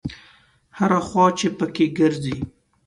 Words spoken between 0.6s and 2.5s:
هره خوا چې په کې ګرځې.